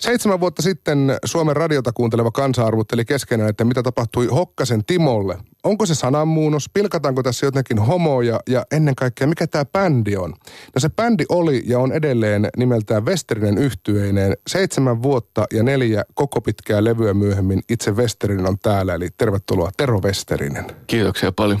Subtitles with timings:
[0.00, 5.38] Seitsemän vuotta sitten Suomen radiota kuunteleva kansa arvutteli keskenään, että mitä tapahtui Hokkasen Timolle.
[5.64, 6.70] Onko se sananmuunnos?
[6.74, 8.40] Pilkataanko tässä jotenkin homoja?
[8.48, 10.30] Ja ennen kaikkea, mikä tämä bändi on?
[10.74, 14.36] No se bändi oli ja on edelleen nimeltään Westerinen yhtyeineen.
[14.46, 18.94] Seitsemän vuotta ja neljä koko pitkää levyä myöhemmin itse Westerinen on täällä.
[18.94, 20.64] Eli tervetuloa Tero Westerinen.
[20.86, 21.60] Kiitoksia paljon.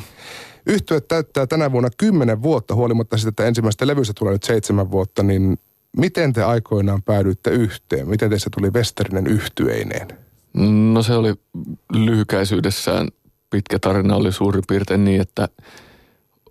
[0.66, 5.22] Yhtye täyttää tänä vuonna kymmenen vuotta, huolimatta siitä, että ensimmäistä levystä tulee nyt seitsemän vuotta,
[5.22, 5.58] niin
[5.98, 8.08] Miten te aikoinaan päädyitte yhteen?
[8.08, 10.08] Miten teistä tuli Westerinen yhtyeineen?
[10.92, 11.34] No se oli
[11.92, 13.08] lyhykäisyydessään
[13.50, 15.48] pitkä tarina oli suurin piirtein niin, että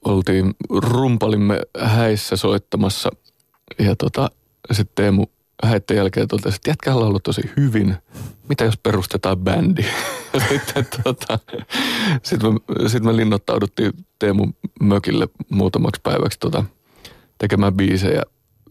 [0.05, 3.09] oltiin, rumpalimme häissä soittamassa
[3.79, 4.31] ja tota,
[4.71, 5.25] sitten Teemu
[5.63, 7.95] häitten jälkeen totesi, että jätkä on ollut tosi hyvin.
[8.49, 9.85] Mitä jos perustetaan bändi?
[10.49, 11.39] sitten tota,
[12.23, 12.49] sit me,
[12.87, 14.47] sit me linnoittauduttiin Teemu
[14.81, 16.63] mökille muutamaksi päiväksi tota,
[17.37, 18.21] tekemään biisejä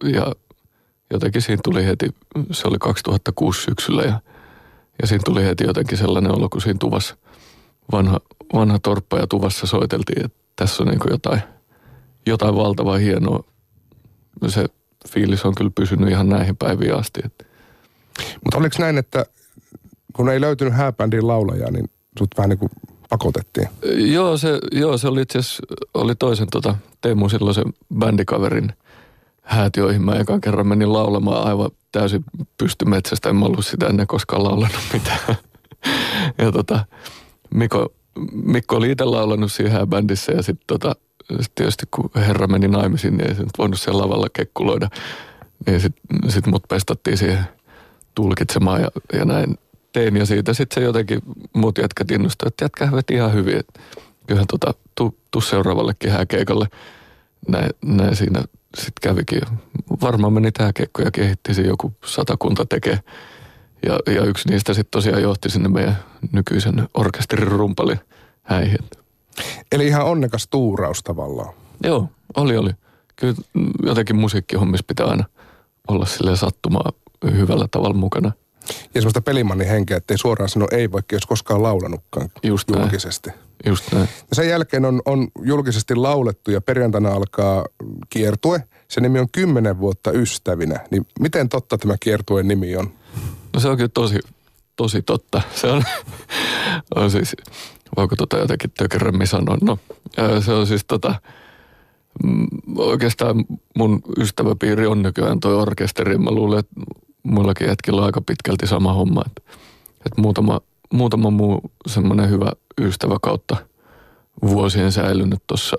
[0.05, 0.33] ja
[1.11, 2.09] jotenkin siinä tuli heti,
[2.51, 4.21] se oli 2006 syksyllä ja,
[5.03, 7.17] ja siinä tuli heti jotenkin sellainen olo, kun siinä tuvassa,
[7.93, 8.21] vanha,
[8.55, 11.41] vanha torppa ja tuvassa soiteltiin, että tässä on niin jotain,
[12.27, 13.45] jotain valtavaa hienoa.
[14.47, 14.67] Se
[15.09, 17.21] fiilis on kyllä pysynyt ihan näihin päiviin asti.
[18.45, 19.27] Mutta oliko näin, että
[20.13, 22.71] kun ei löytynyt hääbändin laulajaa, niin sut vähän niin kuin
[23.09, 23.69] pakotettiin?
[23.97, 25.63] Joo, se, joo, se oli itse asiassa,
[25.95, 28.73] oli toisen tota, Teemu silloisen bändikaverin–
[29.47, 32.25] häät, joihin mä ekan kerran menin laulamaan aivan täysin
[32.59, 33.29] pystymetsästä.
[33.29, 35.19] En mä ollut sitä ennen koskaan laulanut mitään.
[36.39, 36.85] ja tota,
[37.55, 37.93] Mikko,
[38.33, 40.97] Mikko oli itse laulanut siinä bändissä ja sitten tota,
[41.41, 44.89] sit tietysti kun herra meni naimisiin, niin ei se nyt voinut siellä lavalla kekkuloida.
[45.67, 47.45] Niin sitten sit mut pestattiin siihen
[48.15, 49.59] tulkitsemaan ja, ja näin
[49.93, 50.17] tein.
[50.17, 51.21] Ja siitä sitten se jotenkin
[51.53, 53.61] muut jätkät innostui, että jätkä veti ihan hyvin.
[54.27, 56.67] Kyllähän tota, tuu, tuu seuraavallekin hääkeikalle.
[57.49, 58.43] Näin, näin siinä
[58.77, 59.43] sitten kävikin.
[60.03, 62.99] Varmaan meni tämä kekko ja kehitti joku satakunta tekee.
[63.87, 65.97] Ja, ja yksi niistä sitten tosiaan johti sinne meidän
[66.33, 67.97] nykyisen orkesterin rumpali
[68.43, 68.79] häihin.
[69.73, 71.55] Eli ihan onnekas tuuraus tavallaan.
[71.83, 72.71] Joo, oli oli.
[73.17, 73.35] Kyllä
[73.83, 75.25] jotenkin musiikkihommissa pitää aina
[75.89, 76.93] olla sille sattumaa
[77.31, 78.33] hyvällä tavalla mukana.
[78.95, 83.31] Ja semmoista pelimannin henkeä, ettei suoraan sano ei, vaikka jos koskaan laulanutkaan Just julkisesti.
[83.31, 83.41] Näin.
[83.67, 84.09] Just näin.
[84.31, 87.65] Ja sen jälkeen on, on julkisesti laulettu ja perjantaina alkaa
[88.11, 88.63] kiertue.
[88.89, 90.81] Se nimi on kymmenen vuotta ystävinä.
[90.91, 92.93] Niin miten totta tämä kiertueen nimi on?
[93.55, 94.19] No se on kyllä tosi,
[94.77, 95.43] tosi totta.
[95.55, 95.83] Se on,
[96.97, 97.37] on siis,
[97.97, 99.59] voiko tota jotenkin tökeremmin sanoa?
[99.63, 99.79] No,
[100.41, 101.15] se on siis tota,
[102.25, 102.47] mm,
[102.77, 103.45] oikeastaan
[103.77, 106.19] mun ystäväpiiri on nykyään toi orkesteri.
[106.19, 106.81] Mä luulen, että
[107.27, 109.23] muillakin hetkillä aika pitkälti sama homma.
[109.27, 109.43] Että,
[110.07, 110.61] että muutama,
[110.93, 113.57] muutama muu semmoinen hyvä ystävä kautta
[114.43, 115.77] vuosien säilynyt tuossa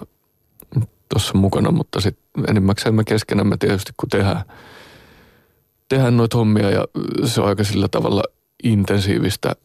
[1.13, 4.41] tossa mukana, mutta sitten enimmäkseen me keskenämme tietysti kun tehdään,
[5.89, 6.85] tehdään noita hommia ja
[7.25, 8.23] se on aika sillä tavalla
[8.63, 9.55] intensiivistä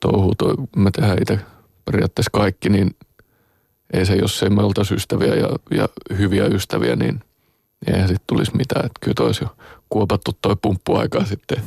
[0.00, 0.32] touhua.
[0.38, 1.38] Toi, me tehdään itse
[1.84, 2.96] periaatteessa kaikki, niin
[3.92, 7.20] ei se, jos ei me oltaisi ystäviä ja, ja hyviä ystäviä, niin
[7.86, 8.86] eihän sitten tulisi mitään.
[8.86, 9.56] Että kyllä toisi jo
[9.88, 11.58] kuopattu toi pumppuaikaa sitten.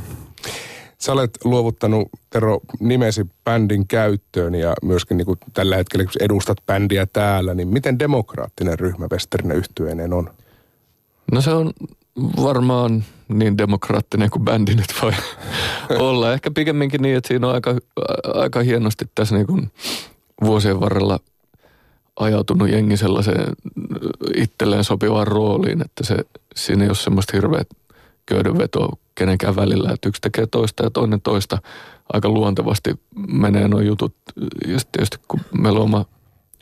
[0.97, 6.57] Sä olet luovuttanut, Tero, nimesi bändin käyttöön ja myöskin niin kuin tällä hetkellä, kun edustat
[6.65, 10.29] bändiä täällä, niin miten demokraattinen ryhmä Westerinen yhtyeineen on?
[11.31, 11.73] No se on
[12.43, 15.11] varmaan niin demokraattinen kuin bändi nyt voi
[16.09, 16.33] olla.
[16.33, 17.75] Ehkä pikemminkin niin, että siinä on aika,
[18.33, 19.71] aika hienosti tässä niin kuin
[20.43, 21.19] vuosien varrella
[22.19, 23.53] ajautunut jengi sellaiseen
[24.35, 26.17] itselleen sopivaan rooliin, että se,
[26.55, 27.67] siinä ei ole semmoista hirveät
[28.29, 31.57] köydenvetoa kenenkään välillä, että yksi tekee toista ja toinen toista.
[32.13, 34.15] Aika luontevasti menee nuo jutut.
[34.67, 36.05] Ja tietysti kun meillä on oma,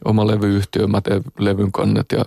[0.05, 2.25] oma levyyhtiö, mä teen levyn kannet ja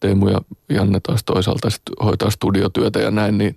[0.00, 3.56] Teemu ja Janne taas toisaalta sit hoitaa studiotyötä ja näin, niin,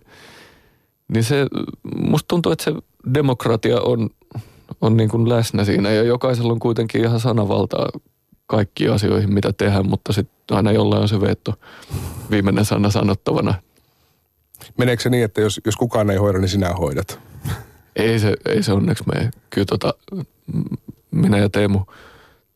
[1.08, 1.48] niin se,
[1.96, 2.74] musta tuntuu, että se
[3.14, 4.09] demokratia on,
[4.82, 7.90] on niin kuin läsnä siinä ja jokaisella on kuitenkin ihan sanavaltaa
[8.48, 11.53] kaikkiin asioihin, mitä tehdään, mutta sitten aina jollain on se veto
[12.32, 13.53] viimeinen sana sanottavana–
[14.78, 17.20] Meneekö se niin, että jos, jos kukaan ei hoida, niin sinä hoidat?
[17.96, 19.32] Ei se, ei se onneksi mene.
[19.50, 19.94] Kyllä tota,
[21.12, 21.80] minä ja Teemu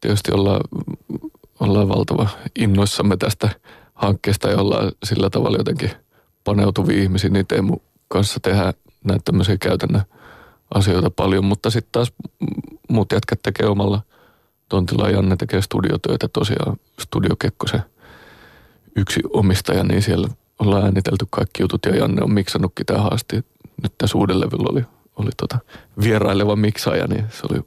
[0.01, 0.61] tietysti ollaan,
[1.59, 3.49] ollaan valtava innoissamme tästä
[3.93, 5.91] hankkeesta ja ollaan sillä tavalla jotenkin
[6.43, 7.77] paneutuvia ihmisiä, niin Teemu
[8.07, 10.01] kanssa tehdään näitä tämmöisiä käytännön
[10.73, 12.13] asioita paljon, mutta sitten taas
[12.89, 14.01] muut jätkät tekee omalla
[14.69, 15.09] tontilla.
[15.09, 17.81] Janne tekee studiotöitä tosiaan, Studio Kekkosen
[18.95, 20.27] yksi omistaja, niin siellä
[20.59, 23.35] ollaan äänitelty kaikki jutut ja Janne on miksannutkin tähän asti.
[23.83, 24.83] Nyt tässä uuden levyllä oli,
[25.15, 25.59] oli tota
[26.03, 27.61] vieraileva miksaaja, niin se oli,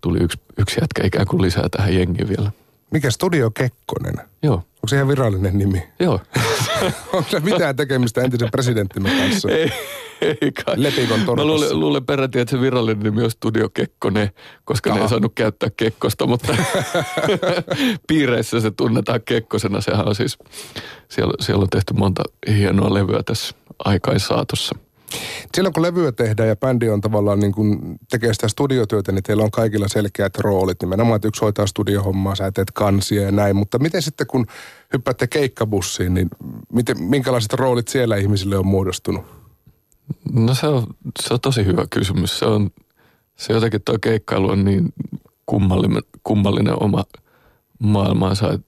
[0.00, 2.50] tuli yksi, yksi jätkä ikään kuin lisää tähän jengiin vielä.
[2.90, 4.14] Mikä Studio Kekkonen?
[4.42, 4.54] Joo.
[4.54, 5.82] Onko se ihan virallinen nimi?
[6.00, 6.20] Joo.
[7.12, 9.48] Onko se mitään tekemistä entisen presidenttimme kanssa?
[9.50, 9.72] Ei,
[10.20, 10.74] Ei kai.
[10.76, 11.46] Lepikon Mä torpassa.
[11.48, 14.30] luulen, luulen peräti, että se virallinen nimi on Studio Kekkonen,
[14.64, 15.02] koska ne Aha.
[15.02, 16.56] ei saanut käyttää Kekkosta, mutta
[18.08, 19.80] piireissä se tunnetaan Kekkosena.
[19.80, 20.38] Sehän on siis,
[21.08, 23.54] siellä, siellä on tehty monta hienoa levyä tässä
[23.84, 24.74] aikain saatossa.
[25.54, 29.42] Silloin kun levyä tehdään ja bändi on tavallaan niin kuin tekee sitä studiotyötä, niin teillä
[29.44, 30.82] on kaikilla selkeät roolit.
[30.82, 33.56] Nimenomaan, että yksi hoitaa studiohommaa, sä teet kansia ja näin.
[33.56, 34.46] Mutta miten sitten kun
[34.92, 36.28] hyppäätte keikkabussiin, niin
[36.72, 39.35] miten, minkälaiset roolit siellä ihmisille on muodostunut?
[40.32, 40.86] No se on,
[41.22, 42.38] se on tosi hyvä kysymys.
[42.38, 42.70] Se on,
[43.36, 44.94] se jotenkin tuo keikkailu on niin
[45.46, 47.04] kummallinen, kummallinen oma
[47.78, 48.58] maailmansa.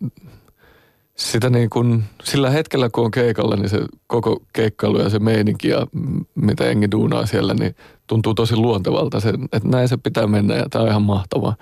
[1.16, 5.68] Sitä niin kuin, sillä hetkellä kun on keikalla, niin se koko keikkailu ja se meininki
[5.68, 5.86] ja
[6.34, 7.74] mitä jengi duunaa siellä, niin
[8.06, 9.20] tuntuu tosi luontevalta.
[9.20, 11.54] Se, että näin se pitää mennä ja tämä on ihan mahtavaa.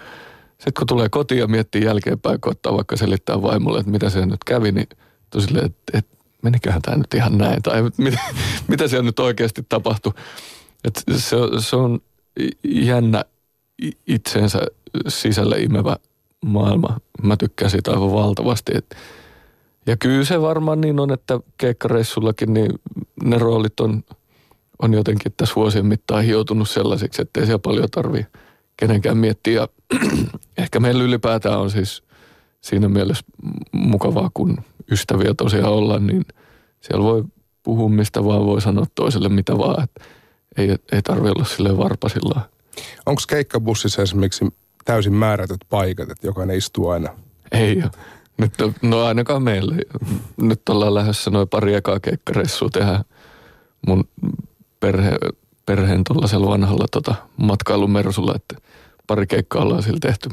[0.48, 4.26] Sitten kun tulee kotiin ja miettii jälkeenpäin, kun ottaa vaikka selittää vaimolle, että mitä se
[4.26, 4.88] nyt kävi, niin
[5.30, 8.18] tosi että, että meniköhän tämä nyt ihan näin, tai mitä,
[8.68, 10.12] mitä siellä nyt oikeasti tapahtui.
[10.84, 12.00] Et se, se on
[12.64, 13.24] jännä
[14.06, 14.60] itseensä
[15.08, 15.96] sisälle imevä
[16.44, 17.00] maailma.
[17.22, 18.72] Mä tykkään siitä aivan valtavasti.
[18.74, 18.96] Et,
[19.86, 22.70] ja kyllä se varmaan niin on, että keikkareissullakin niin
[23.24, 24.04] ne roolit on,
[24.82, 28.26] on jotenkin tässä vuosien mittaan hioutunut sellaisiksi, että ei siellä paljon tarvii
[28.76, 29.68] kenenkään miettiä.
[30.58, 32.02] Ehkä meillä ylipäätään on siis
[32.60, 33.24] siinä mielessä
[33.72, 34.58] mukavaa, kun
[34.90, 36.24] ystäviä tosiaan ollaan, niin
[36.80, 37.24] siellä voi
[37.62, 39.84] puhua mistä vaan, voi sanoa toiselle mitä vaan.
[39.84, 40.04] Että
[40.56, 42.42] ei, ei tarvitse olla silleen varpasillaan.
[43.06, 44.44] Onko keikkabussissa esimerkiksi
[44.84, 47.08] täysin määrätyt paikat, että jokainen istuu aina?
[47.52, 47.90] Ei ole.
[48.38, 48.52] Nyt,
[48.82, 49.74] no ainakaan meillä.
[49.74, 50.18] ei ole.
[50.48, 53.04] Nyt ollaan lähdössä noin pari ekaa keikkareissua tehdä
[53.86, 54.04] mun
[54.80, 55.18] perhe,
[55.66, 58.56] perheen tuollaisella vanhalla tota, matkailumersulla, että
[59.06, 60.28] pari keikkaa ollaan sillä tehty.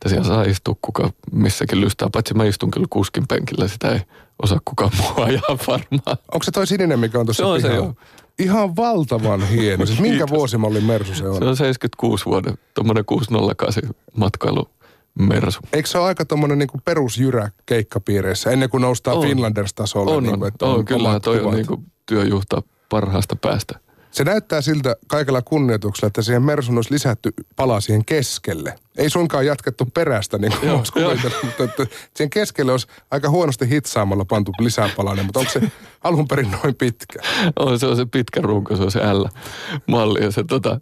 [0.00, 4.00] Että siellä saa istua kuka missäkin lystää, paitsi mä istun kyllä kuskin penkillä, sitä ei
[4.42, 6.16] osaa kukaan muu ajaa varmaan.
[6.32, 7.86] Onko se toi sininen, mikä on tuossa Se on se, pihalla?
[7.86, 7.94] joo.
[8.38, 9.86] Ihan valtavan hieno.
[9.86, 10.30] Siis minkä Kiitos.
[10.38, 11.38] vuosimallin Mersu se on?
[11.38, 13.82] Se on 76 vuoden, tuommoinen 608
[14.16, 15.60] matkailumersu.
[15.72, 19.22] Eikö se ole aika tuommoinen niinku perusjyrä keikkapiireissä, ennen kuin noustaan On.
[19.26, 20.12] Finlanders-tasolle?
[20.12, 23.80] On, niinku, on, että on, kyllä omat toi on niinku työjuhta parhaasta päästä.
[24.10, 28.74] Se näyttää siltä kaikella kunnioituksella, että siihen Mersun olisi lisätty pala siihen keskelle.
[28.96, 33.68] Ei suinkaan jatkettu perästä, niin kuin olisi kuvitellut, mutta että siihen keskelle olisi aika huonosti
[33.70, 35.60] hitsaamalla pantu lisää palanen, mutta onko se
[36.04, 37.18] alun perin noin pitkä?
[37.56, 40.80] On, se on se pitkä runko, se on se L-malli ja se tota,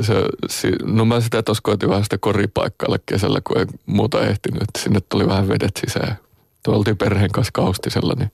[0.00, 0.14] se,
[0.48, 4.80] si, no mä sitä tuossa koitin vähän sitä koripaikkailla kesällä, kun ei muuta ehtinyt, että
[4.80, 6.18] sinne tuli vähän vedet sisään.
[6.62, 8.32] Tuo oltiin perheen kanssa kaustisella, niin,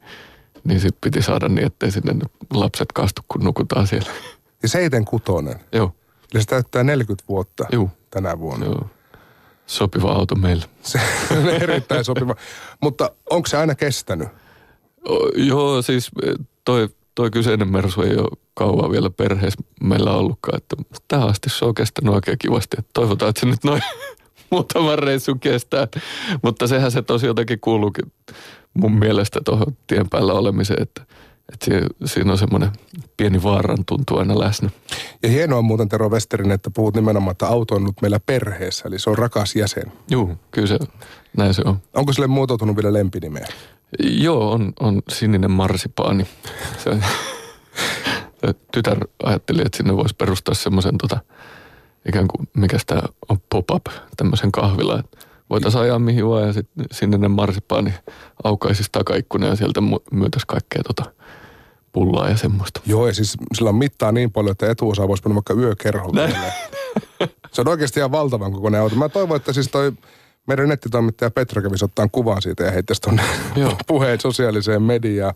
[0.64, 4.10] niin sit piti saada niin, ettei sinne nyt lapset kastu, kun nukutaan siellä.
[4.62, 5.60] Ja seiten kutonen.
[5.72, 5.94] Joo,
[6.34, 7.90] Eli se täyttää 40 vuotta Juu.
[8.10, 8.66] tänä vuonna.
[8.66, 8.87] joo.
[9.66, 10.64] Sopiva auto meille.
[10.82, 11.00] Se
[11.31, 12.34] on erittäin sopiva.
[12.82, 14.28] Mutta onko se aina kestänyt?
[15.08, 16.34] O, joo, siis eh,
[16.64, 20.56] toi, toi kyseinen Mersu ei ole kauan vielä perheessä meillä ollutkaan.
[20.56, 20.76] Että
[21.08, 22.76] tähän asti se on kestänyt oikein kivasti.
[22.78, 23.82] Että toivotaan, että se nyt noin
[24.50, 25.88] muutaman reissun kestää.
[26.43, 28.12] Mutta sehän se tosi jotenkin kuuluukin
[28.81, 31.03] mun mielestä tuohon tien päällä olemiseen, että,
[31.53, 31.67] että
[32.05, 32.71] siinä, on semmoinen
[33.17, 34.71] pieni vaaran tuntu aina läsnä.
[35.23, 38.99] Ja hienoa muuten Tero Westerinen, että puhut nimenomaan, että auto on nyt meillä perheessä, eli
[38.99, 39.93] se on rakas jäsen.
[40.11, 40.79] Juu, kyllä se,
[41.37, 41.79] näin se on.
[41.95, 43.47] Onko sille muotoutunut vielä lempinimeä?
[43.99, 46.27] Joo, on, on sininen marsipaani.
[46.85, 46.99] Se,
[48.73, 51.21] tytär ajatteli, että sinne voisi perustaa semmoisen tota,
[52.08, 55.03] ikään kuin, mikä tämä on pop-up, tämmöisen kahvila.
[55.50, 57.94] Voitaisiin ajaa mihin vaan ja sitten sininen marsipaani
[58.44, 59.81] aukaisisi takaikkuna ja sieltä
[60.12, 61.12] myytäisi kaikkea tota
[61.93, 62.81] pullaa ja semmoista.
[62.86, 66.32] Joo, ja siis sillä on mittaa niin paljon, että etuosa voisi mennä vaikka yökerholle.
[67.52, 68.96] Se on oikeasti ihan valtavan kokoinen auto.
[68.96, 69.93] Mä toivon, että siis toi
[70.46, 73.22] meidän nettitoimittaja Petra kävisi ottaa kuvan siitä ja heittäisi tuonne
[73.86, 75.34] puheen sosiaaliseen mediaan.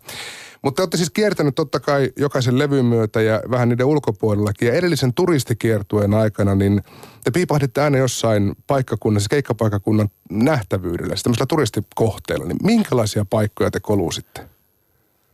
[0.63, 4.67] Mutta te olette siis kiertänyt totta kai jokaisen levyn myötä ja vähän niiden ulkopuolellakin.
[4.67, 6.83] Ja edellisen turistikiertueen aikana, niin
[7.23, 12.45] te piipahditte aina jossain paikkakunnan, siis keikkapaikkakunnan nähtävyydellä, siis tämmöisellä turistikohteella.
[12.45, 14.41] Niin minkälaisia paikkoja te kolusitte?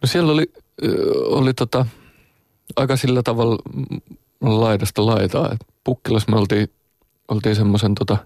[0.01, 0.51] No siellä oli,
[1.25, 1.85] oli tota,
[2.75, 3.57] aika sillä tavalla
[4.41, 5.51] laidasta laitaa.
[5.51, 6.71] Et Pukkilassa me oltiin,
[7.27, 8.17] oltiin semmoisen tota,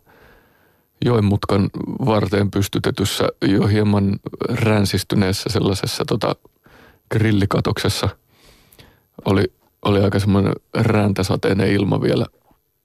[1.06, 1.70] joenmutkan
[2.06, 4.20] varteen pystytetyssä jo hieman
[4.50, 6.36] ränsistyneessä sellaisessa tota,
[7.14, 8.10] grillikatoksessa.
[9.26, 9.44] Oli,
[9.86, 12.26] oli aika semmoinen räntäsateinen ilma vielä.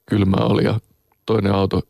[0.07, 0.81] Kylmää oli ja
[1.27, 1.81] toinen auto,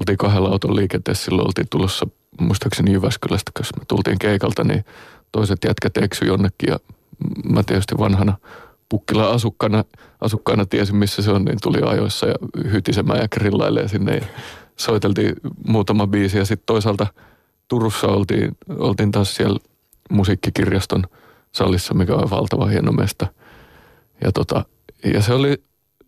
[0.00, 2.06] oltiin kahdella auton liikenteessä, silloin oltiin tulossa
[2.40, 4.84] muistaakseni Jyväskylästä, kun me tultiin keikalta, niin
[5.32, 6.78] toiset jätkät eksy jonnekin ja
[7.50, 8.36] mä tietysti vanhana
[8.88, 9.84] Pukkila asukkaana,
[10.20, 12.34] asukkaana tiesin, missä se on, niin tuli ajoissa ja
[12.72, 14.26] hytisemään ja grillailee sinne ja
[14.76, 15.34] soiteltiin
[15.66, 17.06] muutama biisi ja sitten toisaalta
[17.68, 19.58] Turussa oltiin, oltiin taas siellä
[20.10, 21.04] musiikkikirjaston
[21.52, 23.26] salissa, mikä on valtava hieno mesta.
[24.24, 24.64] Ja tota,
[25.04, 25.62] ja se oli,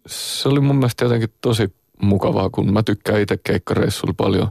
[0.07, 4.49] se oli mun mielestä jotenkin tosi mukavaa, kun mä tykkään itse keikkareissulla paljon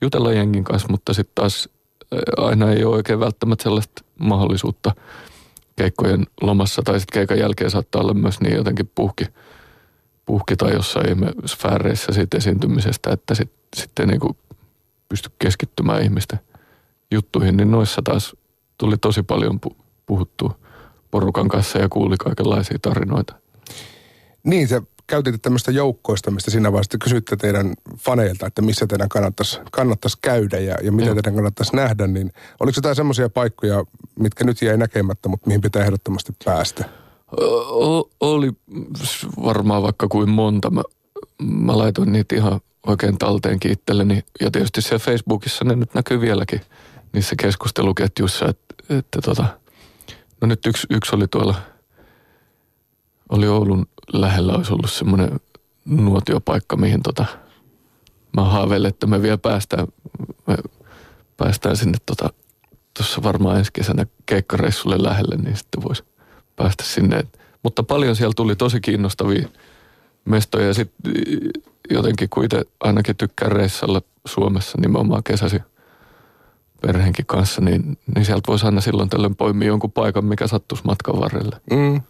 [0.00, 1.68] jutella jengin kanssa, mutta sitten taas
[2.36, 4.94] aina ei ole oikein välttämättä sellaista mahdollisuutta
[5.76, 9.24] keikkojen lomassa tai sitten keikan jälkeen saattaa olla myös niin jotenkin puhki,
[10.26, 14.36] puhki tai jossain sfääreissä siitä esiintymisestä, että sitten sit ei niinku
[15.08, 16.40] pysty keskittymään ihmisten
[17.10, 18.36] juttuihin, niin noissa taas
[18.78, 19.60] tuli tosi paljon
[20.06, 20.58] puhuttua
[21.10, 23.34] porukan kanssa ja kuuli kaikenlaisia tarinoita.
[24.44, 29.60] Niin, se käytitte tämmöistä joukkoistamista siinä vaiheessa, että kysytte teidän faneilta, että missä teidän kannattaisi,
[29.72, 33.84] kannattaisi käydä ja, ja mitä teidän kannattaisi nähdä, niin oliko jotain semmoisia paikkoja,
[34.18, 36.84] mitkä nyt jäi näkemättä, mutta mihin pitää ehdottomasti päästä?
[37.70, 38.52] O- oli
[39.44, 40.70] varmaan vaikka kuin monta.
[40.70, 40.82] Mä,
[41.42, 44.24] mä laitoin niitä ihan oikein talteenkin itselleni.
[44.40, 46.60] Ja tietysti siellä Facebookissa ne nyt näkyy vieläkin
[47.12, 49.46] niissä keskusteluketjuissa, että, että tota,
[50.42, 51.54] no nyt yksi, yksi oli tuolla,
[53.28, 55.40] oli Oulun lähellä olisi ollut semmoinen
[55.84, 57.24] nuotiopaikka, mihin tota,
[58.36, 59.86] mä haaveilen, että me vielä päästään,
[60.46, 60.56] me
[61.36, 62.30] päästään sinne tota,
[63.22, 66.04] varmaan ensi kesänä keikkareissulle lähelle, niin sitten voisi
[66.56, 67.26] päästä sinne.
[67.62, 69.48] Mutta paljon siellä tuli tosi kiinnostavia
[70.24, 71.12] mestoja ja sitten
[71.90, 75.58] jotenkin kun itse ainakin tykkään reissalla Suomessa nimenomaan kesäsi
[76.86, 81.20] perheenkin kanssa, niin, niin sieltä voisi aina silloin tällöin poimia jonkun paikan, mikä sattuisi matkan
[81.20, 81.56] varrelle.
[81.70, 82.00] Mm.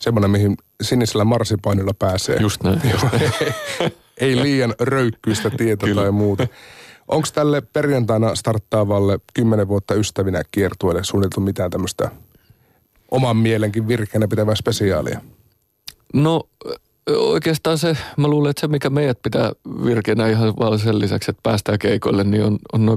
[0.00, 2.36] Semmoinen, mihin sinisellä marsipainilla pääsee.
[2.40, 2.80] Just näin.
[2.92, 3.32] Just näin.
[4.20, 6.46] ei liian röykkyistä tietä tai muuta.
[7.08, 12.10] Onko tälle perjantaina starttaavalle kymmenen vuotta ystävinä kiertueelle suunniteltu mitään tämmöistä
[13.10, 15.20] oman mielenkin virkeänä pitävää spesiaalia?
[16.14, 16.48] No
[17.10, 19.52] oikeastaan se, mä luulen, että se mikä meidät pitää
[19.84, 22.96] virkeänä ihan vaan sen lisäksi, että päästään keikoille, niin on, on nuo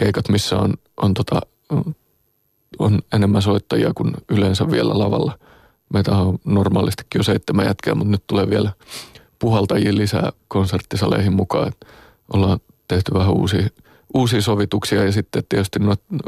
[0.00, 1.40] konserttisalikeikat, missä on, on, tota,
[2.78, 5.38] on enemmän soittajia kuin yleensä vielä lavalla.
[5.92, 8.72] Meitä on normaalistikin jo seitsemän jätkää, mutta nyt tulee vielä
[9.38, 11.72] puhaltajia lisää konserttisaleihin mukaan.
[12.32, 13.68] Ollaan tehty vähän uusia,
[14.14, 15.78] uusia sovituksia ja sitten tietysti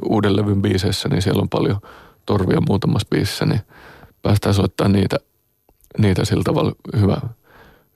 [0.05, 1.81] uuden levyn biiseissä, niin siellä on paljon
[2.27, 3.61] torvia muutamassa biisissä, niin
[4.23, 5.17] päästään soittamaan niitä,
[5.99, 7.17] niitä sillä tavalla hyvä,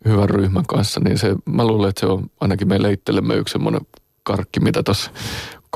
[0.05, 3.81] hyvän ryhmän kanssa, niin se, mä luulen, että se on ainakin meille itsellemme yksi semmoinen
[4.27, 5.11] karkki, mitä tuossa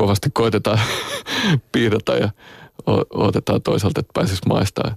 [0.00, 0.80] kovasti koitetaan
[1.72, 2.30] piirata ja
[3.10, 4.96] otetaan toisaalta, että pääsisi maistaa.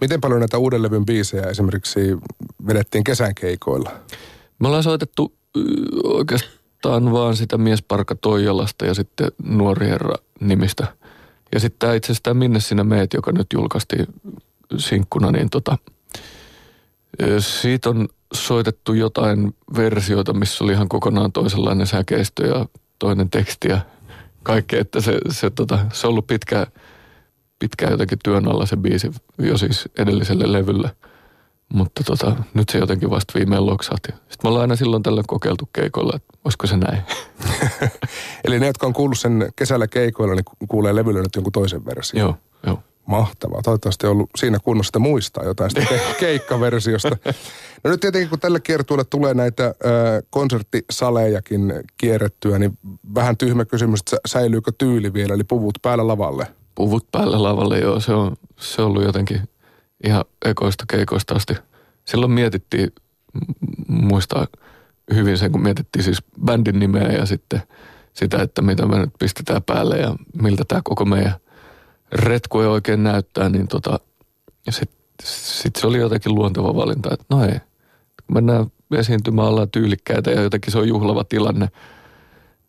[0.00, 2.00] Miten paljon näitä uuden levyn biisejä esimerkiksi
[2.66, 3.92] vedettiin kesän keikoilla?
[4.58, 5.34] Me ollaan soitettu
[6.04, 10.86] oikeastaan vaan sitä miesparka Toijalasta ja sitten Nuori Herra nimistä.
[11.54, 14.06] Ja sitten tämä itse asiassa tämä Minne sinä meet, joka nyt julkaistiin
[14.76, 15.78] sinkkuna, niin tota,
[17.38, 22.66] siitä on soitettu jotain versioita, missä oli ihan kokonaan toisenlainen säkeistö ja
[22.98, 23.80] toinen teksti ja
[24.42, 26.66] kaikkea, että se, se, tota, se on ollut pitkään,
[27.58, 30.90] pitkään jotenkin työn alla se biisi jo siis edelliselle levylle.
[31.74, 34.12] Mutta tota, nyt se jotenkin vasta viimein loksahti.
[34.12, 37.02] Sitten me ollaan aina silloin tällöin kokeiltu keikoilla, että olisiko se näin.
[38.44, 42.20] Eli ne, jotka on kuullut sen kesällä keikoilla, niin kuulee levyllä nyt jonkun toisen version.
[42.20, 42.36] Joo.
[43.06, 43.62] Mahtavaa.
[43.62, 47.16] Toivottavasti on ollut siinä kunnossa, että muistaa jotain sitä keikkaversiosta.
[47.84, 49.74] No nyt tietenkin, kun tälle kiertueelle tulee näitä ö,
[50.30, 52.78] konserttisalejakin kierrettyä, niin
[53.14, 56.46] vähän tyhmä kysymys, että säilyykö tyyli vielä, eli puvut päällä lavalle?
[56.74, 58.00] Puvut päällä lavalle, joo.
[58.00, 59.40] Se on, se on ollut jotenkin
[60.04, 61.54] ihan ekoista keikoista asti.
[62.04, 62.92] Silloin mietittiin,
[63.88, 64.46] muistaa
[65.14, 67.62] hyvin sen, kun mietittiin siis bändin nimeä ja sitten
[68.12, 71.34] sitä, että mitä me nyt pistetään päälle ja miltä tämä koko meidän
[72.12, 74.00] retku ei oikein näyttää, niin tota,
[74.70, 77.58] sitten sit se oli jotenkin luonteva valinta, että no ei,
[78.26, 81.68] kun mennään esiintymään, ollaan tyylikkäitä ja jotenkin se on juhlava tilanne,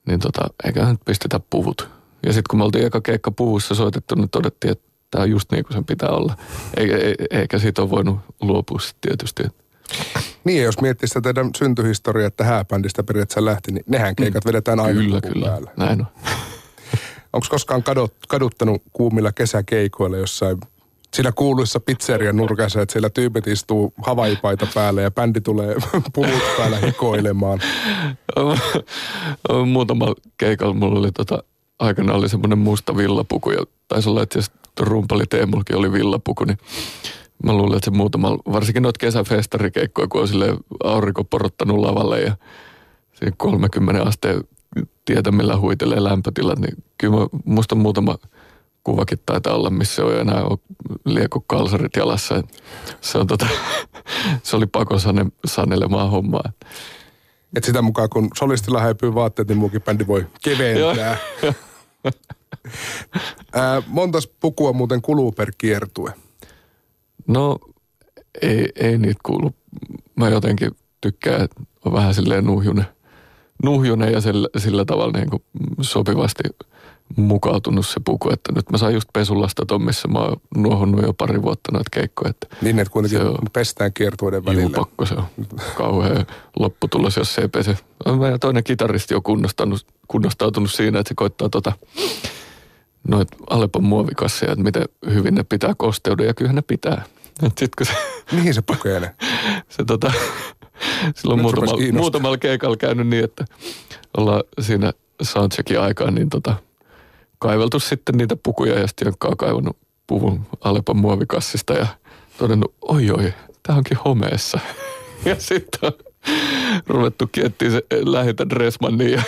[0.08, 1.90] niin tota, eikä nyt pistetä puvut.
[2.26, 5.52] Ja sitten kun me oltiin eka keikka puvussa soitettu, niin todettiin, että tämä on just
[5.52, 6.36] niin kuin sen pitää olla.
[6.78, 6.96] Eikä,
[7.32, 9.44] eikä siitä ole voinut luopua tietysti.
[10.44, 14.48] Niin, jos miettii sitä teidän syntyhistoriaa, että hääbändistä periaatteessa lähti, niin nehän keikat mm.
[14.48, 15.48] vedetään aina Kyllä, kyllä.
[15.48, 15.72] Päällä.
[15.78, 16.08] Näin on.
[17.34, 20.58] Onko koskaan kadut, kaduttanut kuumilla kesäkeikoilla jossain
[21.14, 25.76] siinä kuuluissa pizzerian nurkassa, että siellä tyypit istuu havaipaita päälle ja bändi tulee
[26.14, 27.60] puvut päällä hikoilemaan?
[29.72, 31.44] Muutama keikalla mulla oli tota,
[31.80, 34.40] aikana oli semmoinen musta villapuku ja taisi olla, että
[34.80, 36.58] rumpali Teemulkin oli villapuku, niin
[37.44, 42.36] mä luulen, että se muutama, varsinkin noita kesäfestarikeikkoja, kun on sille aurinko porottanut lavalle ja
[43.14, 44.44] siinä 30 asteen
[45.06, 48.18] tietämillä huitelee lämpötilat, niin kyllä mä, musta muutama
[48.84, 50.44] kuvakin taitaa olla, missä on enää
[51.06, 52.44] lieko kalsarit jalassa.
[53.02, 53.48] Se, on tota,
[54.44, 56.52] se oli pakko sane, sanelemaan hommaa.
[57.56, 61.18] Et sitä mukaan, kun solistilla häipyy vaatteet, niin muukin bändi voi keventää.
[63.54, 66.14] Ää, montas pukua muuten kuluu per kiertue?
[67.28, 67.60] No
[68.42, 69.56] ei, ei niitä kuulu.
[70.16, 72.86] Mä jotenkin tykkään, että on vähän silleen nuhjunen,
[73.64, 75.44] nuhjunen ja sillä, sillä tavalla niin kuin
[75.82, 76.44] sopivasti
[77.16, 81.14] mukautunut se puku, että nyt mä saan just pesulasta ton, missä mä oon nuohonnut jo
[81.14, 82.30] pari vuotta noita keikkoja.
[82.30, 84.62] Että niin, että kuitenkin se on, pestään kiertueiden välillä.
[84.62, 85.26] Juu, pakko se on.
[85.78, 86.26] Kauhea
[86.60, 87.78] lopputulos, jos se ei pese.
[88.20, 89.22] Meidän toinen kitaristi on
[90.08, 91.74] kunnostautunut siinä, että se koittaa tota,
[93.08, 97.04] noit Alepon muovikasseja, että miten hyvin ne pitää kosteuden, ja kyllähän ne pitää.
[97.58, 97.94] sit kun se,
[98.32, 99.16] Mihin se pukee ne?
[99.70, 100.14] se tota,
[101.16, 103.46] silloin muutamalla, muutamalla keikalla käynyt niin, että
[104.18, 104.92] ollaan siinä
[105.22, 106.56] soundcheckin aikaan, niin tota,
[107.40, 109.78] kaiveltu sitten niitä pukuja ja sitten on kaivannut
[110.08, 111.88] puvun Alepan muovikassista ja
[112.38, 114.60] todennut, oi oi, tämä onkin homeessa.
[115.26, 115.94] Ja sitten on
[116.88, 119.12] ruvettu kiettiin se lähitä Dressmanniin.
[119.12, 119.24] Ja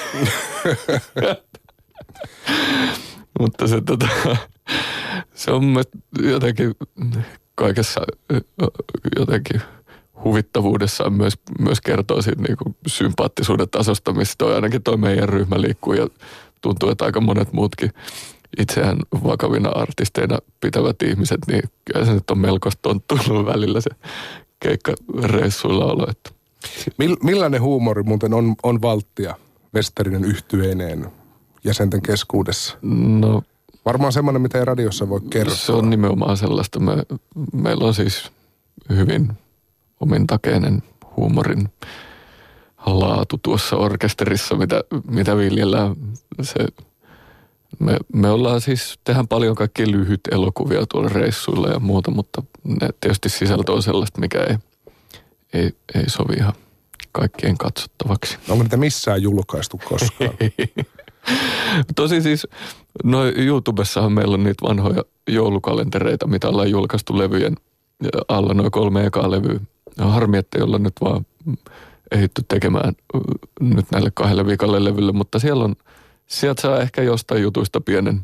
[3.40, 4.08] Mutta se, tota,
[5.34, 5.75] se on
[6.22, 6.75] jotenkin
[7.56, 8.02] kaikessa
[9.20, 9.62] jotenkin
[10.24, 15.62] huvittavuudessaan myös, myös kertoo siitä niin kuin sympaattisuuden tasosta, mistä toi ainakin toi meidän ryhmä
[15.62, 16.08] liikkuu ja
[16.62, 17.92] tuntuu, että aika monet muutkin
[18.60, 23.89] itseään vakavina artisteina pitävät ihmiset, niin kyllä se nyt on melko tonttunut välillä se
[24.60, 26.08] keikkareissuilla olo.
[26.10, 26.30] Että.
[27.24, 29.36] Millainen huumori muuten on, on valttia
[29.75, 31.12] Westerinen yhtyeineen
[31.63, 32.77] jäsenten keskuudessa?
[32.82, 33.42] No,
[33.86, 35.56] Varmaan semmoinen, mitä ei radiossa voi kertoa.
[35.56, 36.80] Se on nimenomaan sellaista.
[36.80, 36.94] Me,
[37.53, 38.32] meillä on siis
[38.89, 39.32] hyvin
[40.00, 40.84] omintakeinen
[41.18, 41.70] huumorin
[42.86, 45.96] laatu tuossa orkesterissa, mitä, mitä viljellään.
[46.42, 46.66] Se,
[47.80, 52.90] me, me ollaan siis, tehdään paljon kaikkia lyhyt elokuvia tuolla reissuilla ja muuta, mutta ne
[53.00, 54.58] tietysti sisältö on sellaista, mikä ei,
[55.54, 56.54] ei, ei sovi ihan
[57.12, 58.38] kaikkien katsottavaksi.
[58.50, 60.32] Onko niitä missään julkaistu koskaan?
[61.96, 62.48] Tosi siis,
[63.04, 67.56] no YouTubessahan meillä on niitä vanhoja joulukalentereita, mitä ollaan julkaistu levyjen
[68.28, 69.60] alla, noin kolme ekaa levyä.
[69.98, 71.26] Harmi, että ei olla nyt vaan
[72.12, 72.94] ehitty tekemään
[73.60, 75.76] nyt näille kahdelle viikalle levylle, mutta siellä on,
[76.28, 78.22] sieltä saa ehkä jostain jutuista pienen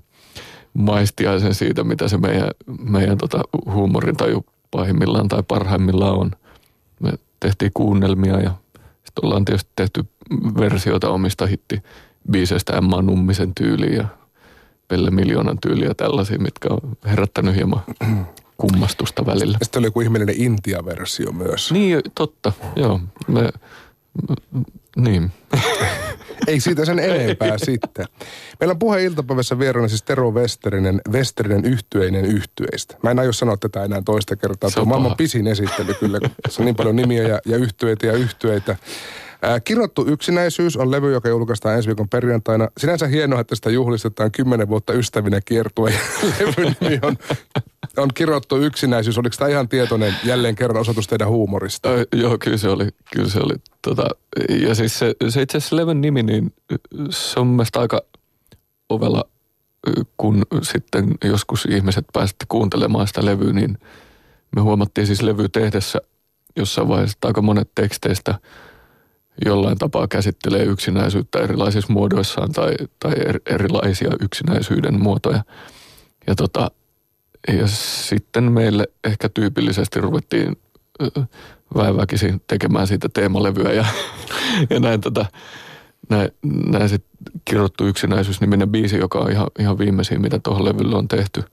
[0.73, 6.31] maistiaisen siitä, mitä se meidän, meidän tota huumorin taju pahimmillaan tai parhaimmillaan on.
[6.99, 8.51] Me tehtiin kuunnelmia ja
[8.95, 10.05] sitten ollaan tietysti tehty
[10.59, 11.83] versioita omista hitti
[12.31, 14.05] biiseistä Emma Nummisen tyyliin ja
[14.87, 17.81] Pelle Miljoonan tyyliä tällaisia, mitkä on herättänyt hieman
[18.59, 19.57] kummastusta välillä.
[19.61, 21.71] Sitten oli joku ihmeellinen Intia-versio myös.
[21.71, 22.53] Niin, totta.
[22.75, 22.99] Joo.
[23.27, 23.49] Me,
[24.95, 25.31] niin.
[26.47, 28.05] Ei siitä sen enempää sitten.
[28.59, 32.97] Meillä on puhe iltapäivässä vieraana siis Tero Westerinen, Westerinen yhtyeinen yhtyeistä.
[33.03, 34.69] Mä en aio sanoa tätä enää toista kertaa.
[34.69, 36.19] Se on maailman pisin esittely kyllä.
[36.49, 38.75] Se on niin paljon nimiä ja, ja yhtyeitä ja yhtyeitä.
[39.41, 42.67] Ää, kirottu yksinäisyys on levy, joka julkaistaan ensi viikon perjantaina.
[42.77, 45.93] Sinänsä hienoa, että sitä juhlistetaan kymmenen vuotta ystävinä kiertue.
[46.39, 47.17] Levyn nimi on,
[47.97, 49.17] on kirottu yksinäisyys.
[49.17, 51.89] Oliko tämä ihan tietoinen jälleen kerran osoitus teidän huumorista?
[51.89, 52.87] Ö, joo, kyllä se oli.
[53.13, 54.09] Kyllä se oli tota,
[54.49, 56.53] ja siis se, se itse asiassa levyn nimi, niin
[57.09, 58.01] se on mielestäni aika
[58.89, 59.23] ovella,
[60.17, 63.77] kun sitten joskus ihmiset pääsitte kuuntelemaan sitä levyä, niin
[64.55, 66.01] me huomattiin siis levy tehdessä
[66.55, 68.35] jossain vaiheessa, että aika monet teksteistä–
[69.45, 75.43] jollain tapaa käsittelee yksinäisyyttä erilaisissa muodoissaan tai, tai er, erilaisia yksinäisyyden muotoja.
[76.27, 76.71] Ja, tota,
[77.47, 80.57] ja sitten meille ehkä tyypillisesti ruvettiin
[81.75, 83.85] väiväkisin tekemään siitä teemalevyä ja,
[84.69, 85.25] ja näin, tota,
[86.09, 86.29] näin,
[86.71, 87.11] näin sitten
[87.45, 91.43] kirjoittu yksinäisyys-niminen biisi, joka on ihan, ihan viimeisin, mitä tuohon levylle on tehty,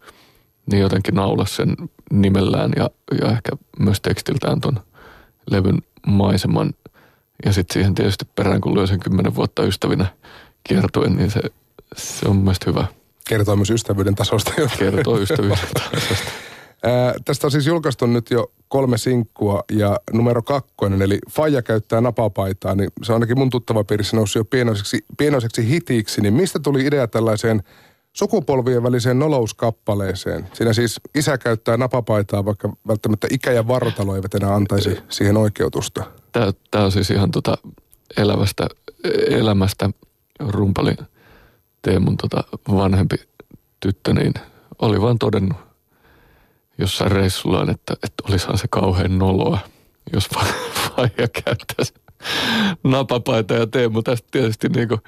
[0.73, 1.77] niin jotenkin naulas sen
[2.11, 4.81] nimellään ja, ja ehkä myös tekstiltään ton
[5.51, 6.71] levyn maiseman–
[7.45, 10.07] ja sitten siihen tietysti perään, kun lyö sen kymmenen vuotta ystävinä
[10.65, 11.41] kiertuen, niin se,
[11.97, 12.87] se on mielestäni hyvä.
[13.29, 14.53] Kertoo myös ystävyyden tasosta.
[14.79, 16.31] Kertoo ystävyyden tasosta.
[16.83, 22.01] Ää, tästä on siis julkaistu nyt jo kolme sinkkua ja numero kakkonen, eli Faija käyttää
[22.01, 26.59] napapaitaa, niin se on ainakin mun tuttava piirissä noussut jo pienoiseksi, pienoiseksi hitiksi, niin mistä
[26.59, 27.63] tuli idea tällaiseen
[28.17, 30.49] sukupolvien väliseen nolouskappaleeseen?
[30.53, 36.05] Siinä siis isä käyttää napapaitaa, vaikka välttämättä ikä ja vartalo eivät enää antaisi siihen oikeutusta
[36.41, 37.59] tämä, tämä on siis ihan tota
[38.17, 38.69] elävästä,
[39.31, 39.91] elämästä
[40.41, 40.95] rumpali
[41.83, 43.17] Teemun tota vanhempi
[43.81, 44.35] tyttö, niin
[44.79, 45.57] oli vaan todennut
[46.79, 49.59] jossain reissullaan, että, että olisihan se kauhean noloa,
[50.13, 50.29] jos
[50.97, 51.95] vaija käyttäisi
[52.85, 55.01] napapaita ja Teemu tästä tietysti niin kuin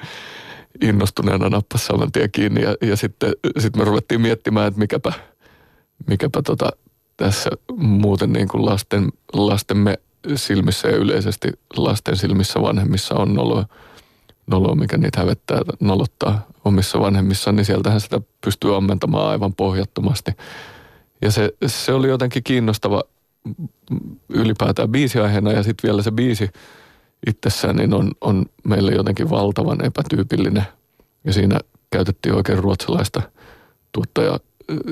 [0.80, 5.12] innostuneena nappasi saman tien kiinni ja, ja sitten sit me ruvettiin miettimään, että mikäpä,
[6.06, 6.70] mikäpä tota,
[7.16, 9.98] tässä muuten niin kuin lasten, lastemme
[10.34, 13.64] silmissä ja yleisesti lasten silmissä vanhemmissa on noloa,
[14.46, 20.32] noloa mikä niitä hävettää nolottaa omissa vanhemmissa, niin sieltähän sitä pystyy ammentamaan aivan pohjattomasti.
[21.22, 23.02] Ja se, se oli jotenkin kiinnostava
[24.28, 26.50] ylipäätään biisiaiheena ja sitten vielä se biisi
[27.26, 30.64] itsessään niin on, on meille jotenkin valtavan epätyypillinen.
[31.24, 31.58] Ja siinä
[31.90, 33.22] käytettiin oikein ruotsalaista
[33.92, 34.38] tuottaja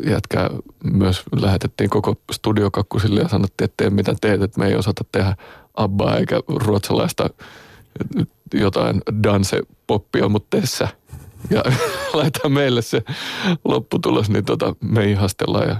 [0.07, 0.51] jätkää
[0.85, 5.37] myös lähetettiin koko studiokakkusille ja sanottiin, että tee mitä teet, että me ei osata tehdä
[5.75, 7.31] abbaa eikä ruotsalaista
[8.55, 10.89] jotain dance-poppia, mutta tässä.
[11.51, 11.63] Ja
[12.15, 13.03] laita meille se
[13.65, 15.77] lopputulos, niin tota, me ihastellaan ja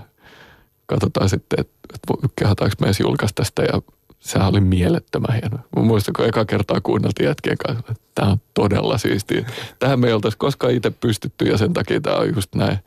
[0.87, 3.83] katsotaan sitten, että, että kehataanko me edes julkaista tästä ja
[4.27, 5.59] sehän oli mielettömän hieno.
[5.77, 9.47] Mä muistan, kun eka kertaa kuunneltiin jätkien kanssa, että tämä on todella siistiä.
[9.79, 12.79] Tähän me ei oltaisi koskaan itse pystytty ja sen takia tämä on just näin.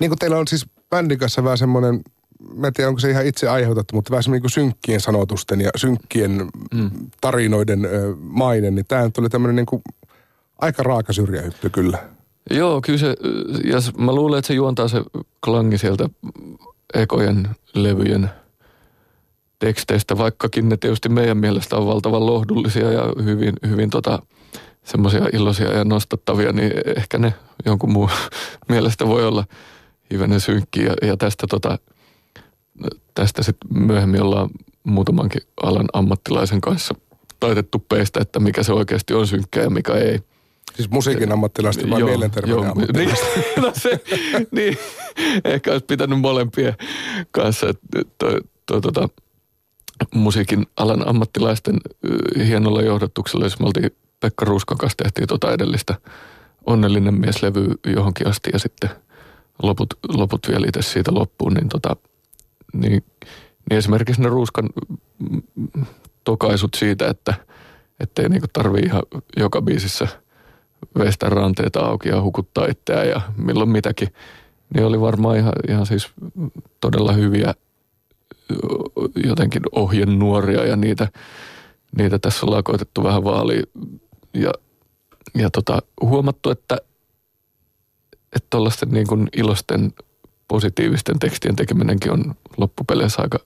[0.00, 2.00] Niin kuin teillä on siis bändin kanssa vähän semmoinen,
[2.54, 5.70] mä en tiedä onko se ihan itse aiheutettu, mutta vähän semmoinen niin synkkien sanotusten ja
[5.76, 6.90] synkkien mm.
[7.20, 9.82] tarinoiden ö, maine, niin tämä tuli tämmöinen niin kuin
[10.58, 11.98] aika raaka syrjähyppy kyllä.
[12.50, 13.16] Joo, kyllä se,
[13.64, 15.02] ja mä luulen, että se juontaa se
[15.44, 16.08] klangi sieltä
[16.94, 18.30] ekojen levyjen
[19.58, 24.22] teksteistä, vaikkakin ne tietysti meidän mielestä on valtavan lohdullisia ja hyvin, hyvin tota,
[24.84, 27.34] semmoisia iloisia ja nostattavia, niin ehkä ne
[27.66, 28.10] jonkun muun
[28.68, 29.44] mielestä voi olla
[30.12, 30.94] hivenen synkkiä.
[31.02, 31.78] Ja, ja tästä, tota,
[33.14, 34.50] tästä sitten myöhemmin ollaan
[34.84, 36.94] muutamankin alan ammattilaisen kanssa
[37.40, 40.20] taitettu peistä, että mikä se oikeasti on synkkää ja mikä ei.
[40.76, 43.26] Siis musiikin ammattilaista vai mielenterveyden joo, ammattilaista?
[43.36, 44.00] Niin, no se,
[44.50, 44.78] niin,
[45.44, 46.74] ehkä olisi pitänyt molempien
[47.30, 47.66] kanssa.
[48.18, 49.08] Toi, toi, tota,
[50.14, 51.76] musiikin alan ammattilaisten
[52.46, 55.94] hienolla johdatuksella, jos me oltiin Pekka Ruuskan kanssa tehtiin tota edellistä
[56.66, 58.90] onnellinen mieslevy johonkin asti ja sitten
[59.62, 61.96] loput, loput vielä itse siitä loppuun, niin, tota,
[62.72, 63.04] niin,
[63.70, 64.68] niin esimerkiksi ne Ruuskan
[66.24, 67.34] tokaisut siitä, että
[68.00, 69.02] ettei niinku tarvii ihan
[69.36, 70.08] joka biisissä
[70.98, 74.08] veistä ranteita auki ja hukuttaa itseään ja milloin mitäkin,
[74.74, 76.10] niin oli varmaan ihan, ihan siis
[76.80, 77.54] todella hyviä
[79.26, 81.08] jotenkin ohjenuoria ja niitä,
[81.98, 83.62] niitä tässä ollaan koitettu vähän vaalia
[84.34, 84.52] ja,
[85.34, 86.78] ja tota, huomattu, että
[88.36, 89.92] että tuollaisten niin kuin ilosten
[90.48, 93.38] positiivisten tekstien tekeminenkin on loppupeleissä aika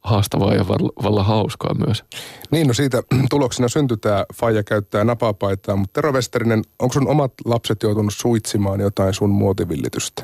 [0.00, 0.68] haastavaa ja
[1.02, 2.04] valla hauskaa myös.
[2.50, 7.32] Niin, no siitä tuloksena syntyi tämä Faija käyttää napapaitaa, mutta Tero Westerinen, onko sun omat
[7.44, 10.22] lapset joutunut suitsimaan jotain sun muotivillitystä?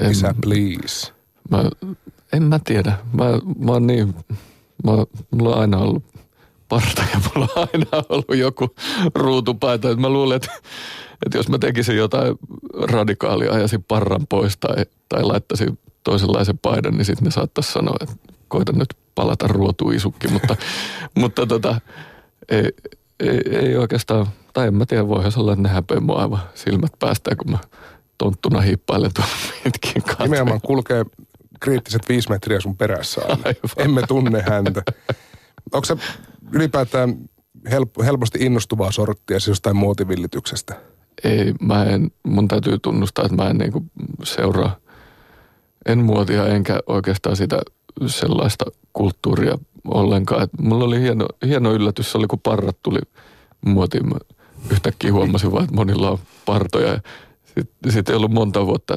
[0.00, 1.12] En, Isä, please.
[1.50, 1.70] Mä,
[2.32, 2.98] en mä tiedä.
[3.12, 3.24] Mä,
[3.58, 4.14] mä oon niin,
[4.84, 4.92] mä,
[5.30, 6.02] mulla on aina ollut
[6.68, 8.74] parta ja mulla on aina ollut joku
[9.14, 9.96] ruutupaita.
[9.96, 10.52] Mä luulen, että,
[11.26, 12.34] että jos mä tekisin jotain
[12.82, 18.16] radikaalia, ajaisin parran pois tai, tai laittaisin toisenlaisen paidan, niin sitten ne saattaisi sanoa, että
[18.48, 20.56] koita nyt palata ruotuisukki, mutta,
[21.20, 21.80] mutta tota,
[22.48, 22.70] ei,
[23.20, 26.92] ei, ei, oikeastaan, tai en mä tiedä, voihan olla, että ne häpeä mua aivan silmät
[26.98, 27.58] päästään, kun mä
[28.18, 29.28] tonttuna hiippailen tuon
[29.64, 30.24] pitkin kanssa.
[30.24, 31.04] Nimenomaan kulkee
[31.60, 33.42] kriittiset viisi metriä sun perässä aina.
[33.76, 34.82] Emme tunne häntä.
[35.72, 35.96] Onko se
[36.52, 37.16] ylipäätään
[37.70, 40.74] help, helposti innostuvaa sorttia siis jostain muotivillityksestä?
[41.24, 43.84] Ei, mä en, mun täytyy tunnustaa, että mä en niinku
[44.24, 44.76] seuraa
[45.86, 47.60] en muotia enkä oikeastaan sitä
[48.06, 50.42] sellaista kulttuuria ollenkaan.
[50.42, 52.98] Et mulla oli hieno, hieno yllätys, se oli kun parrat tuli
[53.66, 54.08] muotiin.
[54.08, 54.16] Mä
[54.72, 57.00] yhtäkkiä huomasin vaan, että monilla on partoja.
[57.44, 58.96] Sitten sit ei ollut monta vuotta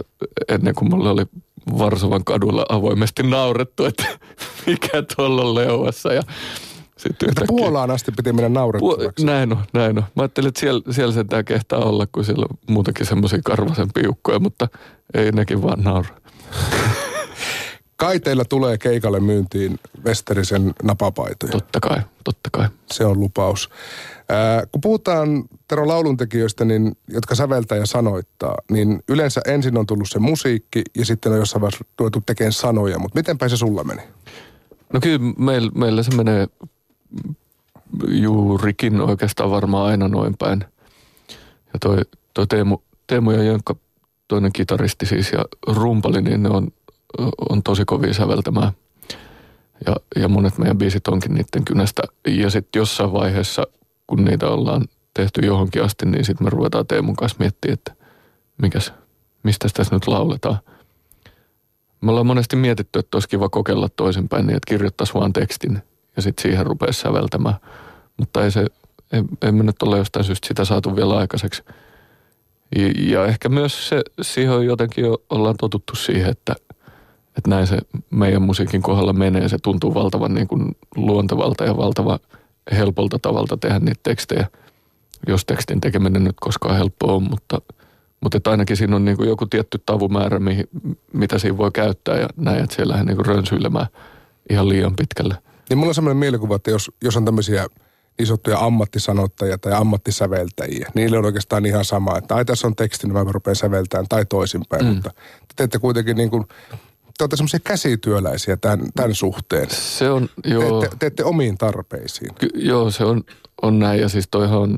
[0.50, 1.26] ennen kuin mulla oli
[1.77, 4.05] Varsovan kadulla avoimesti naurettu, että
[4.67, 6.13] mikä tuolla on leuassa.
[6.13, 6.21] Ja
[6.97, 7.58] sitten yhtäkkiä...
[7.58, 9.25] Puolaan asti piti mennä naurettavaksi.
[9.25, 10.03] näin on, näin on.
[10.15, 13.89] Mä ajattelin, että siellä, siellä sen tämä kehtaa olla, kun siellä on muutenkin semmoisia karvasen
[13.93, 14.67] piukkoja, mutta
[15.13, 16.10] ei nekin vaan naura.
[17.95, 21.51] Kai teillä tulee keikalle myyntiin Westerisen napapaitoja.
[21.51, 22.67] Totta kai, totta kai.
[22.91, 23.69] Se on lupaus.
[24.30, 30.10] Ää, kun puhutaan Tero lauluntekijöistä, niin, jotka säveltää ja sanoittaa, niin yleensä ensin on tullut
[30.10, 33.00] se musiikki ja sitten on jossain vaiheessa tuotu tekemään sanoja.
[33.00, 34.02] Mutta mitenpä se sulla meni?
[34.94, 36.48] No kyllä meillä, meillä se menee
[38.08, 40.65] juurikin oikeastaan varmaan aina noin päin.
[41.74, 41.98] Ja toi,
[42.34, 43.76] toi Teemu, Teemu ja Jönkkä,
[44.28, 46.68] toinen kitaristi siis ja rumpali, niin ne on,
[47.50, 48.72] on tosi kovia säveltämään.
[49.86, 52.02] Ja, ja monet meidän biisit onkin niiden kynästä.
[52.28, 53.68] Ja sitten jossain vaiheessa,
[54.10, 57.93] kun niitä ollaan tehty johonkin asti, niin sitten me ruvetaan Teemun kanssa miettimään, että
[58.62, 58.93] mikäs,
[59.43, 60.58] mistä tässä nyt lauletaan.
[62.02, 65.82] Me ollaan monesti mietitty, että olisi kiva kokeilla toisinpäin niin, että kirjoittaisi vaan tekstin
[66.15, 67.56] ja sitten siihen rupeaa säveltämään.
[68.17, 68.65] Mutta ei se,
[69.12, 71.63] ei, ei me nyt ole jostain syystä sitä saatu vielä aikaiseksi.
[72.98, 76.56] Ja, ehkä myös se, siihen jotenkin jo ollaan totuttu siihen, että,
[77.38, 77.78] että näin se
[78.10, 79.50] meidän musiikin kohdalla menee.
[79.50, 82.19] Se tuntuu valtavan niin kuin luontevalta ja valtava
[82.71, 84.47] helpolta tavalta tehdä niitä tekstejä,
[85.27, 87.62] jos tekstin tekeminen nyt koskaan helppoa on, mutta,
[88.21, 90.69] mutta että ainakin siinä on niin kuin joku tietty tavumäärä, mihin,
[91.13, 93.88] mitä siinä voi käyttää ja näin, että siellä niin rönsyilemään–
[94.49, 95.36] ihan liian pitkälle.
[95.69, 97.67] Niin mulla on sellainen mielikuva, että jos, jos on tämmöisiä
[98.17, 102.75] niin sanottuja ammattisanottajia tai ammattisäveltäjiä, niin niille on oikeastaan ihan sama, että ai tässä on
[102.75, 104.93] teksti, niin mä rupean säveltämään tai toisinpäin, mm.
[104.93, 105.10] mutta
[105.47, 106.45] te teette kuitenkin niin kuin,
[107.19, 109.69] te olette semmoisia käsityöläisiä tämän, tämän suhteen.
[109.69, 110.79] Se on, joo.
[110.79, 112.36] Teette, teette omiin tarpeisiin.
[112.36, 113.23] Ky- joo, se on,
[113.62, 114.77] on näin ja siis toihan on,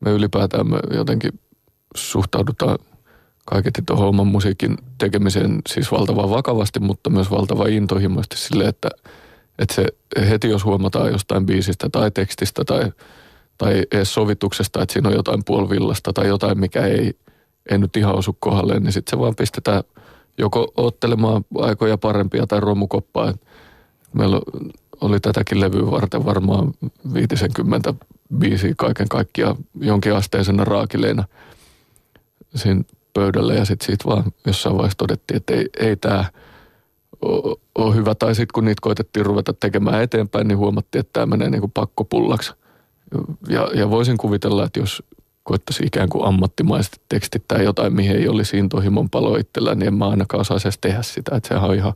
[0.00, 1.40] me ylipäätään me jotenkin
[1.96, 2.78] suhtaudutaan
[3.44, 8.88] kaiketi tuohon oman musiikin tekemiseen siis valtavan vakavasti, mutta myös valtavan intohimoisesti sille, että,
[9.58, 9.86] että se
[10.28, 12.92] heti jos huomataan jostain biisistä tai tekstistä tai,
[13.58, 17.18] tai edes sovituksesta, että siinä on jotain puolvillasta tai jotain, mikä ei,
[17.70, 19.82] ei nyt ihan osu kohdalle, niin sitten se vaan pistetään
[20.38, 23.34] joko ottelemaan aikoja parempia tai romukoppaa.
[24.12, 24.40] Meillä
[25.00, 26.74] oli tätäkin levyä varten varmaan
[27.14, 27.94] 50
[28.38, 31.24] biisiä kaiken kaikkiaan jonkinasteisena raakileina
[32.54, 32.82] siinä
[33.14, 36.24] pöydällä ja sitten siitä vaan jossain vaiheessa todettiin, että ei, ei tämä
[37.74, 38.14] ole hyvä.
[38.14, 41.72] Tai sitten kun niitä koitettiin ruveta tekemään eteenpäin, niin huomattiin, että tämä menee niin kuin
[41.72, 42.52] pakkopullaksi.
[43.48, 45.02] Ja, ja voisin kuvitella, että jos
[45.48, 50.08] koettaisi ikään kuin ammattimaisesti tekstittää jotain, mihin ei olisi intohimon palo itsellään, niin en mä
[50.08, 51.36] ainakaan osaisi edes tehdä sitä.
[51.36, 51.92] Että sehän on ihan,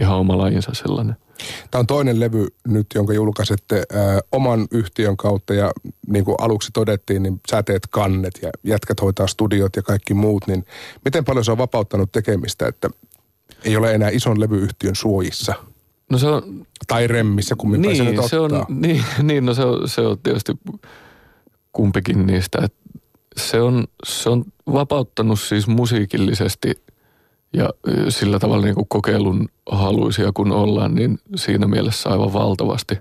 [0.00, 1.16] ihan oma lajinsa sellainen.
[1.70, 5.72] Tämä on toinen levy nyt, jonka julkaisette äh, oman yhtiön kautta ja
[6.06, 10.46] niin kuin aluksi todettiin, niin sä teet kannet ja jätkät hoitaa studiot ja kaikki muut,
[10.46, 10.64] niin
[11.04, 12.90] miten paljon se on vapauttanut tekemistä, että
[13.64, 15.54] ei ole enää ison levyyhtiön suojissa?
[16.10, 16.66] No se on...
[16.86, 20.18] Tai remmissä, kummin niin, se nyt se on, niin, niin, no se on, se on
[20.18, 20.52] tietysti
[21.72, 22.58] kumpikin niistä.
[22.64, 22.74] Et
[23.38, 26.82] se, on, se on vapauttanut siis musiikillisesti
[27.52, 27.70] ja
[28.08, 32.98] sillä tavalla niin kuin kokeilun haluisia kun ollaan, niin siinä mielessä aivan valtavasti.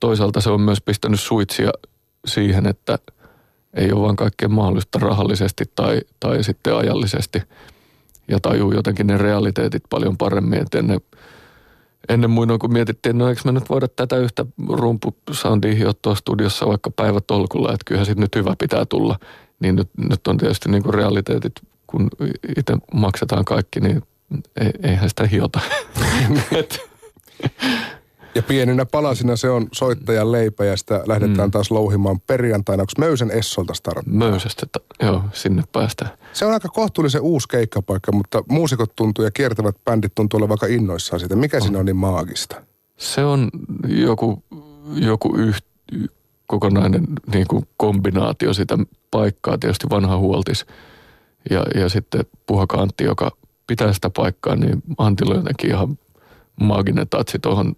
[0.00, 1.70] Toisaalta se on myös pistänyt suitsia
[2.26, 2.98] siihen, että
[3.74, 7.42] ei ole vain kaikkea mahdollista rahallisesti tai, tai sitten ajallisesti.
[8.28, 11.00] Ja tajuu jotenkin ne realiteetit paljon paremmin, että ennen,
[12.08, 16.90] ennen muinoin kun mietittiin, no eikö me nyt voida tätä yhtä rumpusoundia hiottua studiossa vaikka
[16.90, 19.18] päivätolkulla, että kyllähän sitten nyt hyvä pitää tulla.
[19.62, 21.52] Niin nyt, nyt on tietysti niin kuin realiteetit
[21.86, 22.10] kun
[22.56, 24.02] itse maksetaan kaikki, niin
[24.82, 25.60] eihän sitä hiota.
[28.34, 31.50] ja pieninä palasina se on soittajan leipä ja sitä lähdetään mm.
[31.50, 32.82] taas louhimaan perjantaina.
[32.82, 34.14] Onko Möysen Essolta starttaa?
[34.14, 34.66] Möysästä,
[35.02, 36.10] joo, sinne päästään.
[36.32, 40.66] Se on aika kohtuullisen uusi keikkapaikka, mutta muusikot tuntuu ja kiertävät bändit tuntuu olevan vaikka
[40.66, 41.36] innoissaan siitä.
[41.36, 41.62] Mikä on.
[41.62, 42.62] siinä on niin maagista?
[42.96, 43.50] Se on
[43.88, 44.42] joku,
[44.94, 45.64] joku yht,
[46.52, 48.78] kokonainen niin kuin kombinaatio sitä
[49.10, 49.58] paikkaa.
[49.58, 50.66] Tietysti vanha huoltis
[51.50, 53.30] ja, ja sitten Puhaka Antti, joka
[53.66, 55.98] pitää sitä paikkaa, niin Antilla jotenkin ihan
[56.60, 57.76] maaginen tatsi tuohon.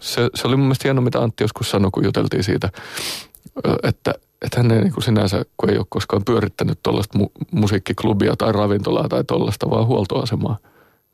[0.00, 2.68] Se, se oli mun mielestä hienoa, mitä Antti joskus sanoi, kun juteltiin siitä,
[3.82, 8.36] että, että hän ei niin kuin sinänsä, kun ei ole koskaan pyörittänyt tuollaista mu- musiikkiklubia
[8.36, 10.58] tai ravintolaa tai tuollaista, vaan huoltoasemaa.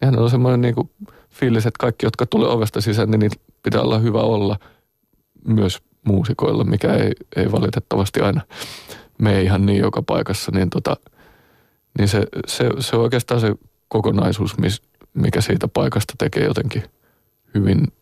[0.01, 0.91] Ja hän on semmoinen niin kuin
[1.31, 3.31] fiilis, että kaikki, jotka tulee ovesta sisään, niin
[3.63, 4.59] pitää olla hyvä olla
[5.45, 8.41] myös muusikoilla, mikä ei, ei valitettavasti aina
[9.19, 10.97] mene ihan niin joka paikassa, niin tota–
[11.99, 13.55] niin se, se, se on oikeastaan se
[13.89, 14.83] kokonaisuus, mis,
[15.15, 16.83] mikä siitä paikasta tekee jotenkin
[17.55, 17.93] hyvin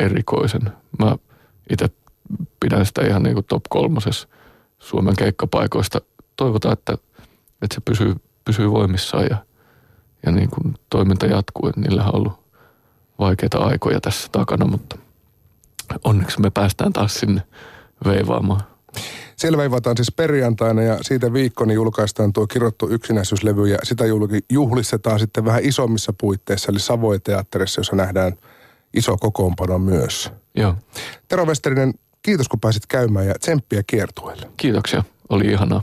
[0.00, 0.72] erikoisen.
[0.98, 1.16] Mä
[1.70, 1.90] itse
[2.60, 4.28] pidän sitä ihan niin kuin top kolmosessa
[4.78, 6.00] Suomen keikkapaikoista.
[6.36, 6.92] Toivotaan, että,
[7.62, 9.36] että se pysyy, pysyy voimissaan ja,
[10.26, 11.72] ja niin kuin toiminta jatkuu.
[11.76, 12.40] Niillähän on ollut
[13.18, 14.98] vaikeita aikoja tässä takana, mutta
[16.04, 17.42] onneksi me päästään taas sinne
[18.04, 18.60] veivaamaan.
[19.36, 24.04] Siellä veivataan siis perjantaina ja siitä viikkoni julkaistaan tuo kirottu yksinäisyyslevy ja sitä
[24.50, 28.32] juhlistetaan sitten vähän isommissa puitteissa, eli Savoy-teatterissa, jossa nähdään
[28.94, 30.32] iso kokoonpano myös.
[30.54, 30.74] Joo.
[31.28, 34.46] Tero Westerinen, kiitos kun pääsit käymään ja tsemppiä kiertueelle.
[34.56, 35.82] Kiitoksia, oli ihanaa.